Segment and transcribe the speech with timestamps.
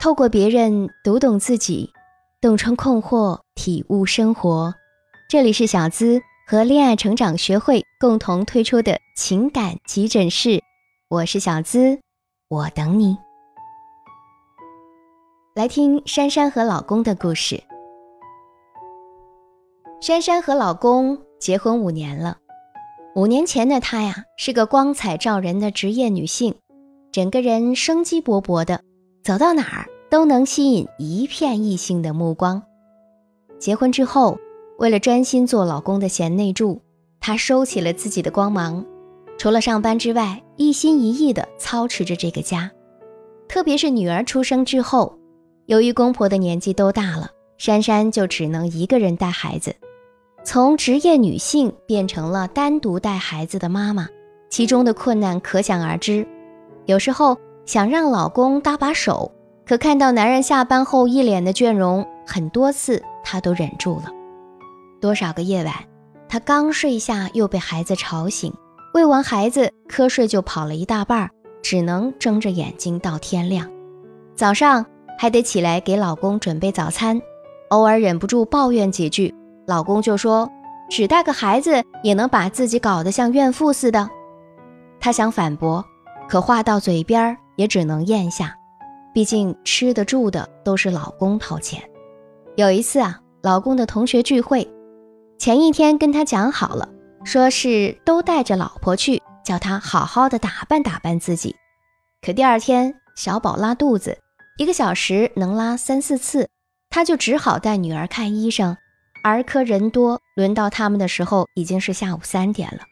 [0.00, 1.90] 透过别人读懂自己，
[2.40, 4.72] 洞穿困惑，体悟生活。
[5.28, 10.62] 这里是小资和恋爱成长学会共同推出的情感急诊室，
[11.08, 11.98] 我是小资，
[12.48, 13.18] 我等你。
[15.56, 17.60] 来听珊珊和老公的故事。
[20.00, 22.38] 珊珊和老公结婚五年了，
[23.16, 26.54] 五年前的她呀，是个光彩照人的职业女性，
[27.10, 28.84] 整个人生机勃勃的，
[29.22, 32.62] 走到哪儿都能吸引一片异性的目光。
[33.58, 34.38] 结婚之后。
[34.78, 36.80] 为了专心做老公的贤内助，
[37.18, 38.86] 她收起了自己的光芒，
[39.36, 42.70] 除了上班之外，一心一意地操持着这个家。
[43.48, 45.18] 特别是女儿出生之后，
[45.66, 49.74] 由于公婆的年纪都大了，珊珊就只能一个人带孩子，
[50.44, 54.08] 从职业女性变成了单独带孩子的妈妈，
[54.48, 56.24] 其中的困难可想而知。
[56.86, 57.36] 有时候
[57.68, 59.30] 想让老公搭把手，
[59.66, 64.04] 可看到男人下班后一脸的倦容，很多次她都忍住了。
[65.02, 65.74] 多少个夜晚，
[66.30, 68.50] 她刚睡下又被孩子吵醒，
[68.94, 71.28] 喂完孩子瞌睡就跑了一大半，
[71.60, 73.70] 只能睁着眼睛到天亮。
[74.34, 74.82] 早上
[75.18, 77.20] 还得起来给老公准备早餐，
[77.68, 79.34] 偶尔忍不住抱怨几句，
[79.66, 80.50] 老公就说
[80.88, 84.08] ：“只带个孩子也能把自己搞得像怨妇似的。”
[84.98, 85.84] 她想反驳，
[86.26, 88.56] 可话到嘴边也只能咽下，
[89.12, 91.82] 毕竟吃的住的都是老公掏钱。
[92.56, 94.66] 有一次啊，老公的同学聚会。
[95.38, 96.88] 前一天跟他讲好了，
[97.24, 101.54] 说是都带着老婆去，叫他好好的打扮打扮自己。
[102.22, 104.18] 可第二天小宝拉肚子，
[104.56, 106.48] 一个小时能拉三四次，
[106.90, 108.76] 他就只好带女儿看医生。
[109.24, 112.82] 儿科人多，轮到他们的时候已经是下午三点了。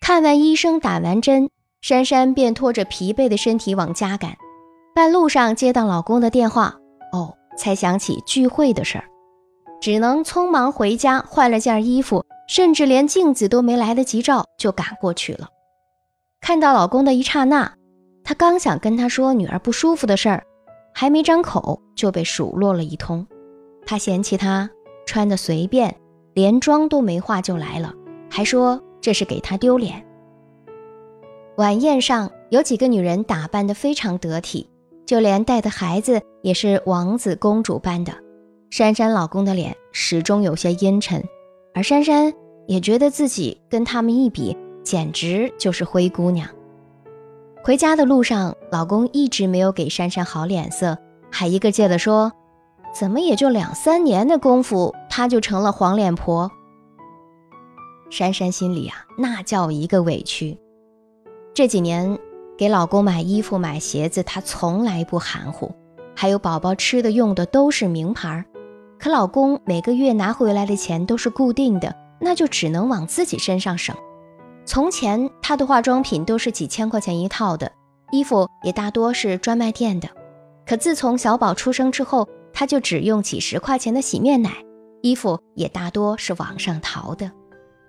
[0.00, 1.50] 看完医生，打完针，
[1.88, 4.36] 珊珊便拖着疲惫的身体往家赶。
[4.94, 6.74] 半路上接到老公的电话，
[7.14, 9.04] 哦，才想起聚会的事儿。
[9.80, 15.48] 只能匆忙回家换了件衣服，甚至连镜子都没来得及照就赶过去了。
[16.42, 17.72] 看到老公的一刹那，
[18.22, 20.44] 她刚想跟他说女儿不舒服的事儿，
[20.92, 23.26] 还没张口就被数落了一通。
[23.86, 24.68] 他嫌弃她
[25.06, 25.96] 穿的随便，
[26.34, 27.94] 连妆都没化就来了，
[28.28, 30.04] 还说这是给他丢脸。
[31.58, 34.70] 晚宴上有几个女人打扮得非常得体，
[35.04, 38.12] 就连带的孩子也是王子公主般的。
[38.70, 41.20] 珊珊老公的脸始终有些阴沉，
[41.74, 42.32] 而珊珊
[42.68, 46.48] 也觉得自己跟他们一比，简直就是灰姑娘。
[47.64, 50.96] 回家的路上，老公一直没有给珊珊好脸色，
[51.28, 52.32] 还一个劲的说
[52.96, 56.48] ：“怎么也就两三年的功夫，她就成了黄脸婆。”
[58.10, 60.56] 珊珊心里啊，那叫一个委屈。
[61.58, 62.16] 这几年
[62.56, 65.74] 给老公买衣服、买鞋子，她从来不含糊，
[66.14, 68.44] 还有宝宝吃的、用的都是名牌。
[68.96, 73.96] 可老公每个月拿回来的钱都是固定的，那就只能往自己身上省。
[74.64, 77.72] 从前他的化妆品都是几千块钱一套的，
[78.12, 80.08] 衣服也大多是专卖店的。
[80.64, 84.52] 可自从小宝出生之后，他就只用几十块钱的洗面奶，
[85.02, 87.28] 衣服也大多是网上淘的。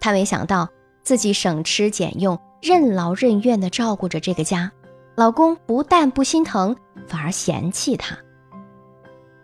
[0.00, 0.68] 他没想到
[1.02, 4.72] 自己省吃俭用、任劳任怨地照顾着这个家，
[5.16, 6.74] 老公不但不心疼，
[7.06, 8.16] 反而嫌弃她。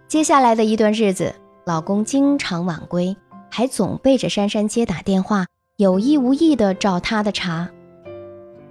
[0.08, 1.34] 接下来的一段日子。
[1.66, 3.14] 老公经常晚归，
[3.50, 5.44] 还总背着珊珊接打电话，
[5.76, 7.68] 有意无意的找她的茬。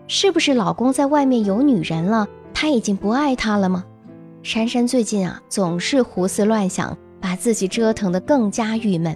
[0.07, 2.27] 是不是老公在外面有女人了？
[2.51, 3.85] 他已经不爱她了吗？
[4.41, 9.16] 珊珊最近啊，总是胡思乱想，把自己折腾得更加郁闷。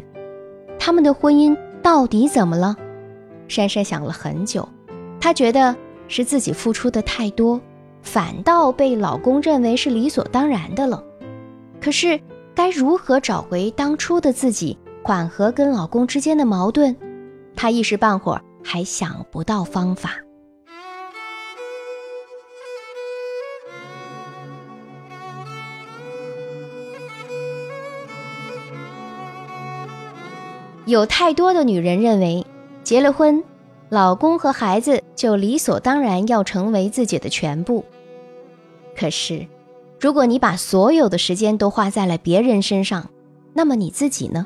[0.78, 2.78] 他们的婚姻到底怎么了？
[3.48, 4.70] 珊珊想了很久，
[5.24, 5.74] 她觉得
[6.10, 7.62] 是自己付出的太多，
[8.02, 11.02] 反倒被老公认为是理所当然的了。
[11.80, 12.20] 可是。
[12.56, 16.96] 该如何找回当初的自己，缓和跟老公之间的矛盾？
[17.56, 20.12] 她一时半会儿还想不到方法。
[30.86, 32.46] 有太多的女人认为，
[32.84, 33.44] 结了婚，
[33.90, 37.84] 老公和孩子就理所当然要成为自己的全部。
[38.96, 39.46] 可是。
[40.00, 43.10] 如果你把所有的时间都花在了别人身上，
[43.54, 44.46] 那么你自己呢？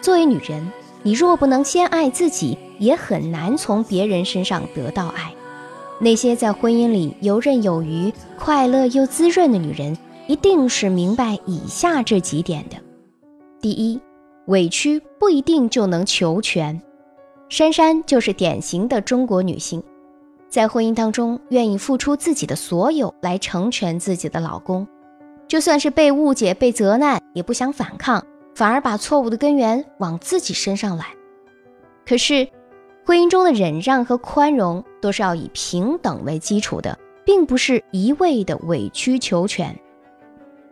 [0.00, 0.70] 作为女人，
[1.02, 5.34] 你若不能先爱自己，也很难从别人身上得到爱。
[5.98, 9.98] 那些在婚姻里游刃有余、快乐又滋润的女人，
[10.28, 12.76] 一定是明白以下这几点的：
[13.60, 14.00] 第一，
[14.46, 16.80] 委屈不一定就能求全。
[17.54, 19.80] 珊珊就是典型的中国女性。
[20.48, 24.84] 在婚姻当中，愿意付出自己的所有来成全自己的老公，
[25.46, 31.06] 就算是被误解、被责难，也不想反抗，反而把错误的根源往自己身上揽。
[32.04, 32.48] 可是，
[33.06, 39.78] 婚姻中的忍让和宽容都是要以平等为基础的，并不是一味的委曲求全。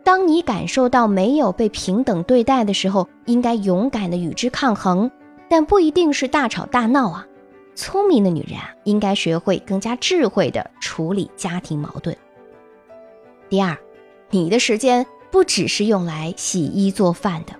[0.03, 5.09] 当你感受到没有被平等对待的时候，应该勇敢的与之抗衡，
[5.53, 7.27] 但不一定是大吵大闹啊。
[7.75, 12.17] 聪明的女人啊，应该学会更加智慧的处理家庭矛盾。
[13.49, 13.77] 第二，
[14.31, 17.53] 你的时间不只是用来洗衣做饭的，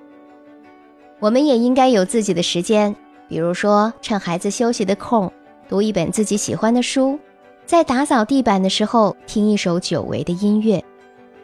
[1.19, 2.95] 我们也应该有自己的时间，
[3.27, 5.31] 比如说趁孩子休息的空，
[5.69, 7.19] 读一本自己喜欢的书，
[7.67, 10.83] 在打扫地板的时候听一首久违的音乐。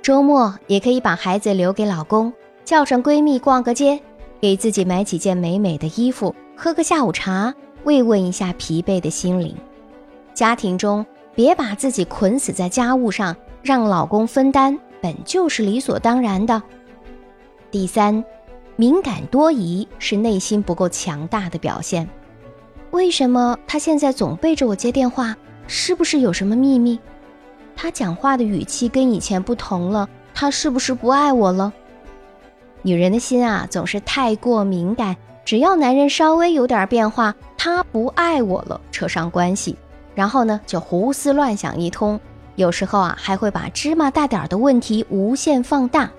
[0.02, 2.34] 周末也可以把孩子留给老公，
[2.66, 4.02] 叫上闺蜜逛个街，
[4.42, 7.54] 给自己买几件美美的衣服，喝个下午茶，
[7.84, 9.56] 慰问一下疲惫的心灵。
[10.34, 11.06] 家庭中
[11.36, 16.62] 别把自己捆死在家务上，让老公分担本就是理所当然的。
[17.70, 18.24] 第三，
[18.78, 22.10] 敏感多疑是内心不够强大的表现。
[22.92, 25.36] 为什么他现在总背着我接电话？
[25.68, 26.98] 是不是有什么秘密？
[27.76, 31.72] 他讲话的语气跟以前不同了，他是不是不爱我了？
[32.82, 35.16] 女人的心啊，总是太过敏感，
[35.46, 39.76] 只要男人稍微有点变化，他不爱我了，扯上关系，
[40.16, 42.20] 然后呢就胡思乱想一通，
[42.56, 46.10] 有时候啊还会把芝麻大点的问题无限放大。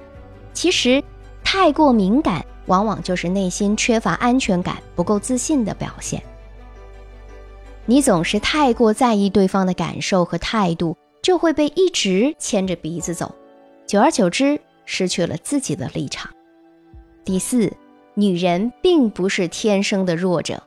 [0.52, 1.02] 其实，
[1.42, 6.22] 太过敏感往往就是内心缺乏安全感、不够自信的表现。
[7.86, 10.96] 你总是太过在意对方的感受和态度。
[11.22, 13.30] 就会被一直牵着鼻子走，
[13.86, 16.30] 久而久之失去了自己的立场。
[17.24, 17.70] 第四，
[18.14, 20.62] 女人并不是天生的弱者。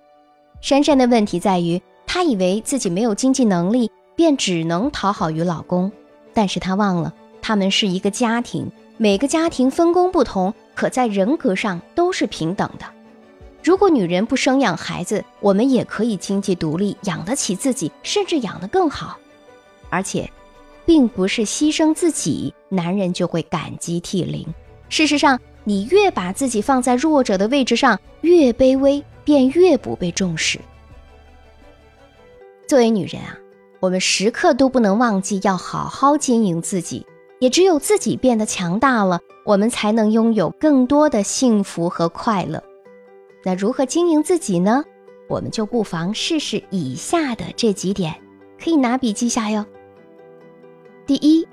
[0.61, 5.91] 珊珊的问题在于，她以为自己没有经济能力，便只能讨好于老公。
[6.33, 12.85] 但是她忘了，他们是一个家庭，每个家庭分工不同，可在人格上都是平等的。
[13.63, 19.17] 如果女人不生养孩子，我们也可以经济独立，养得起自己，甚至养得更好，
[19.89, 20.29] 而且。
[20.85, 24.45] 并不是牺牲自己，男人就会感激涕零。
[24.89, 30.59] 事实上，你越把自己放在弱者的位置上，越卑微，便越不被重视。
[32.67, 33.37] 作为女人啊，
[33.79, 37.05] 我们时刻都不能忘记要好好经营自己。
[37.39, 42.63] 也只有自己变得强大了，我们才能拥有更多的幸福和快乐。
[43.43, 44.81] 那如何经营自己呢？
[45.27, 48.15] 我们就不妨试试以下的这几点，
[48.57, 49.65] 可以拿笔记下哟。
[51.05, 51.45] 第一，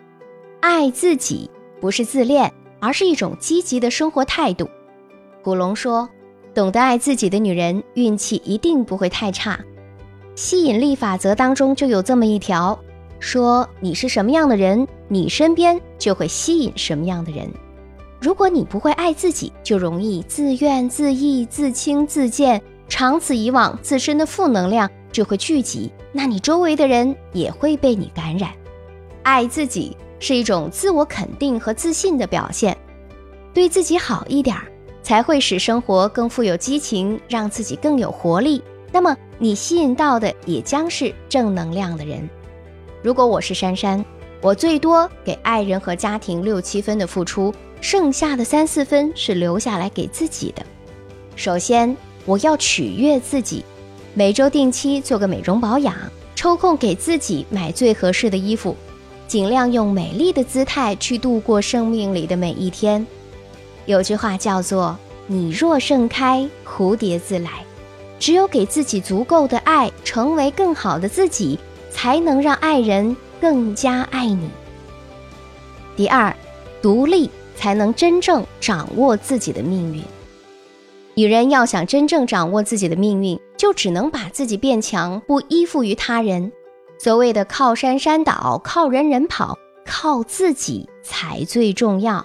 [0.61, 4.69] 爱自己不是自恋，而是一种积极的生活态度。
[5.43, 6.09] 古龙说
[6.55, 9.59] ：“懂得爱自己的女人，运气一定不会太差。”
[10.35, 12.79] 吸引力法则当中就有这么一条，
[13.19, 17.49] 说你是什么样的人，你身边就会吸引什么样的人。
[18.21, 28.50] 如果你不会爱自己，就容易自怨自艾、自轻自贱，长此以往，自身的负能量就会聚集，那你周围的人也会被你感染。
[29.23, 32.76] 爱自己是一种自我肯定和自信的表现，
[33.52, 34.69] 对自己好一点儿，
[35.02, 38.62] 才会使生活更富有激情，让自己更有活力。
[38.93, 42.28] 那么你吸引到的也将是正能量的人。
[43.02, 44.05] 如果我是珊珊，
[44.43, 50.62] 我最多给爱人和家庭六七分的付出，剩下的三四分是留下来给自己的。
[51.35, 53.64] 首先，我要取悦自己，
[54.12, 55.95] 每周定期做个美容保养，
[56.35, 58.76] 抽空给自己买最合适的衣服。
[59.30, 63.06] 尽量用美丽的姿态去度过生命里的每一天。
[63.87, 67.64] 有句话叫做“你若盛开，蝴蝶自来”。
[68.18, 71.56] 只有给自己足够的爱，成为更好的自己，
[71.92, 74.50] 才能让爱人更加爱你。
[75.94, 76.34] 第二，
[76.82, 80.02] 独立才能真正掌握自己的命运。
[81.14, 86.50] 女人要想真正掌握自己的命运，就只能把自己变强，不依附于他人。
[87.02, 92.23] 所谓的靠山山倒，靠人人跑，靠自己才最重要。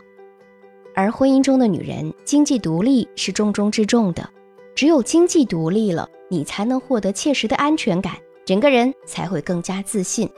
[0.94, 4.30] 而婚姻中的女人，经济独立是重中之重的。
[4.76, 10.30] 只有经济独立了，你才能获得切实的安全感，整个人才会更加自信。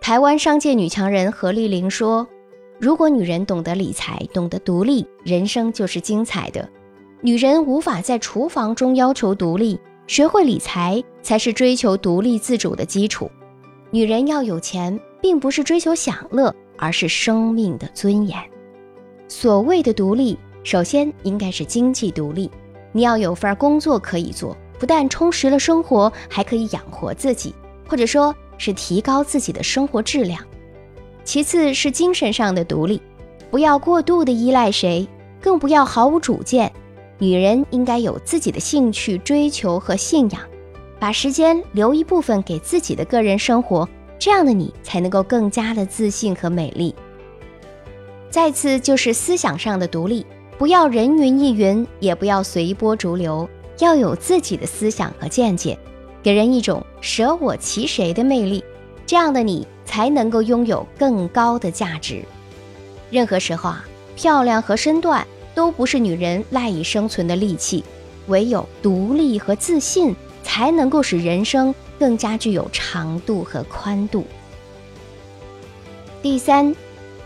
[0.00, 2.26] 台湾商界女强人何丽玲说
[2.80, 6.66] ：“如果女人懂得理财，懂得独立，人生就是精彩的。
[7.20, 13.30] 女人无法在厨房中要求独立。”学会理财才是追求独立自主的基础。
[13.90, 18.38] 女人要有钱，并不是追求享乐，而是生命的尊严。
[19.28, 22.50] 所谓的独立，首先应该是经济独立。
[22.92, 27.54] 你要有份工作可以做，不但充实了生活，还可以养活自己，
[27.88, 30.40] 或者说是提高自己的生活质量。
[31.24, 33.02] 其次是精神上的独立。
[33.50, 35.06] 不要过度的依赖谁，
[35.40, 36.72] 更不要毫无主见。
[37.18, 40.40] 女人应该有自己的兴趣、追求和信仰，
[40.98, 46.94] 把时间留一部分给自己的个人生活，这样的你才能够更加的自信和美丽。
[48.28, 50.26] 再次就是思想上的独立，
[50.58, 55.78] 不要人云亦云，也不要随波逐流，要有自己的思想和见解，
[56.22, 58.62] 给人一种舍我其谁的魅力。
[59.06, 62.22] 这样的你才能够拥有更高的价值。
[63.08, 63.84] 任何时候啊，
[64.16, 65.26] 漂亮和身段
[65.56, 67.82] 都不是女人赖以生存的利器，
[68.26, 74.24] 唯有独立和自信，才能够使人生更加具有长度和宽度。
[76.22, 76.76] 第三，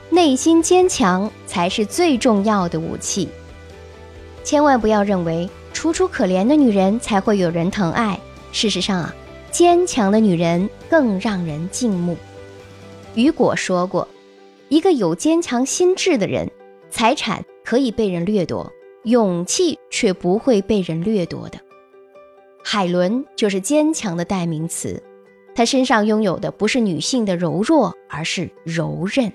[0.08, 3.28] 内心坚强才是最重要的武器。
[4.44, 8.18] 千万不要认为楚楚可怜的女人才会有人疼爱，
[8.52, 9.14] 事实上啊。
[9.50, 12.16] 坚强的女人更让人敬慕。
[13.16, 14.06] 雨果说过
[14.70, 16.48] ：“一个有坚强心智的人，
[16.88, 18.70] 财产可以被人掠夺，
[19.04, 21.58] 勇气却不会被人掠夺的。”
[22.64, 25.02] 海伦就是坚强的代名词。
[25.54, 29.32] 她身上拥有的不是女性的柔弱，而是柔韧。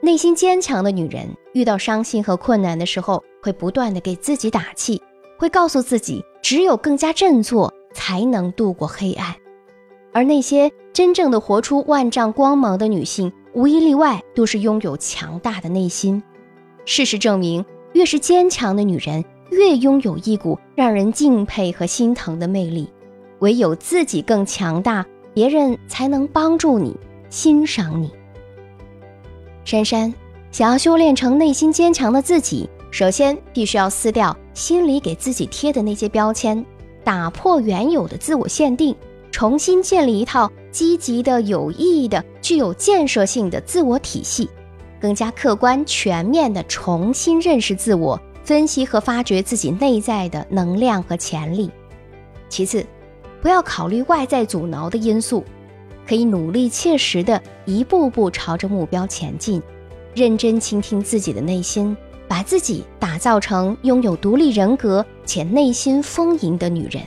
[0.00, 5.00] 内心坚强的女人，遇到伤心和困难的时候，会不断的给自己打气，
[5.38, 7.72] 会告诉自己，只有更加振作。
[7.94, 9.34] 才能度过黑暗，
[10.12, 16.22] 而那些真正的活出万丈光芒的女性，无一例外都是拥有强大的内心。
[16.86, 17.62] 事实证明，
[17.94, 22.88] 越是坚强的女人，越拥有一股让人敬佩和心疼的魅力。
[23.40, 26.96] 唯有自己更强大，别人才能帮助你、
[27.28, 28.10] 欣赏你。
[29.64, 30.14] 珊珊
[30.52, 36.64] 想要修炼成内心坚强的自己，首先必须要撕掉心里给自己贴的那些标签。
[37.02, 38.94] 打破原有的自我限定，
[39.32, 44.48] 重新建立一套积极的、有意义的、具有建设性的自我体系，
[45.00, 51.70] 更加客观全面地重新认识自我，分析和发掘自己内在的能量和潜力。
[52.48, 52.84] 其次，
[53.42, 55.44] 不要考虑外在阻挠的因素，
[56.06, 59.62] 可以努力切实地一步步朝着目标前进，
[60.14, 61.96] 认真倾听自己的内心。
[62.28, 67.00] 把自己打造成拥有独立人格且内心丰盈的女人，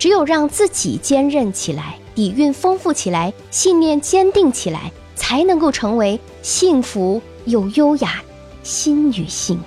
[0.00, 4.90] 只有让自己坚韧起来、底蕴丰富起来、信念坚定起来，
[5.32, 8.22] 才能够成为幸福又优雅
[8.62, 9.58] 新女性。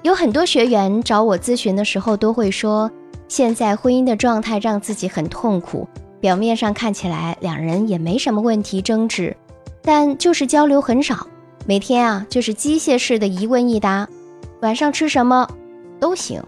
[0.00, 2.90] 有很多学员找我咨询的时候，都会说，
[3.28, 5.86] 现在婚姻的状态让自己很痛苦。
[6.20, 9.36] 表面上看起来两人也没什么问题争执，
[9.82, 11.26] 但就是交流很少。
[11.66, 14.08] 每天啊，就是机械式的一问一答。
[14.62, 15.46] 晚上吃什么？
[16.00, 16.42] 都行。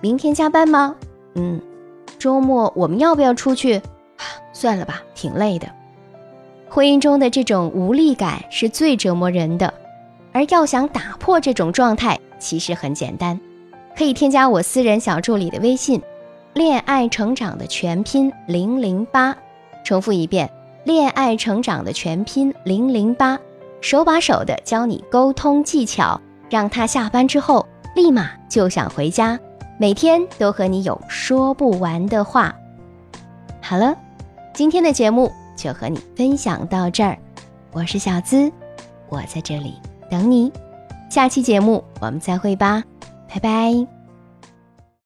[0.00, 0.96] 明天加班吗？
[1.36, 1.60] 嗯。
[2.18, 3.80] 周末我们要不要出去？
[4.52, 5.68] 算了吧，挺累的。
[6.76, 9.72] 婚姻中的这种无力感是最折磨人的，
[10.30, 13.40] 而要想打破这种状态，其实很简单，
[13.96, 16.02] 可以添加我私人小助理的微信
[16.52, 19.34] “恋爱成长”的全拼零零八。
[19.86, 20.50] 重复一遍
[20.84, 23.38] ，“恋爱成长”的全拼零零八。
[23.80, 29.40] 手把手的教你沟通技巧，让他下班之后立马就想回家，
[29.78, 32.54] 每天都和你有说不完的话。
[33.62, 33.96] 好了，
[34.52, 37.18] 今天的节目就和你分享到这儿，
[37.72, 38.52] 我是小资，
[39.08, 39.74] 我在这里
[40.10, 40.52] 等你，
[41.10, 42.84] 下期节目我们再会吧，
[43.28, 43.95] 拜拜。